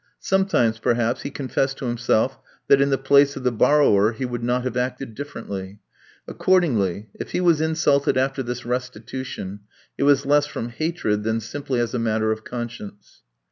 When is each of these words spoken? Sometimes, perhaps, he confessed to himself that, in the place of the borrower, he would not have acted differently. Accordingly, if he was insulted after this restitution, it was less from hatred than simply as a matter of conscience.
Sometimes, 0.17 0.79
perhaps, 0.79 1.21
he 1.21 1.29
confessed 1.29 1.77
to 1.77 1.85
himself 1.85 2.39
that, 2.67 2.81
in 2.81 2.89
the 2.89 2.97
place 2.97 3.35
of 3.35 3.43
the 3.43 3.51
borrower, 3.51 4.13
he 4.13 4.25
would 4.25 4.43
not 4.43 4.63
have 4.63 4.75
acted 4.75 5.13
differently. 5.13 5.79
Accordingly, 6.27 7.09
if 7.13 7.33
he 7.33 7.39
was 7.39 7.61
insulted 7.61 8.17
after 8.17 8.41
this 8.41 8.65
restitution, 8.65 9.59
it 9.99 10.03
was 10.05 10.25
less 10.25 10.47
from 10.47 10.69
hatred 10.69 11.21
than 11.21 11.39
simply 11.39 11.79
as 11.79 11.93
a 11.93 11.99
matter 11.99 12.31
of 12.31 12.43
conscience. 12.43 13.21